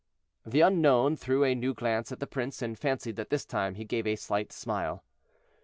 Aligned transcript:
The 0.47 0.61
unknown 0.61 1.15
threw 1.15 1.43
a 1.43 1.53
new 1.53 1.75
glance 1.75 2.11
at 2.11 2.19
the 2.19 2.25
prince, 2.25 2.63
and 2.63 2.75
fancied 2.75 3.17
that 3.17 3.29
this 3.29 3.45
time 3.45 3.75
he 3.75 3.85
gave 3.85 4.07
a 4.07 4.15
slight 4.15 4.51
smile. 4.51 5.03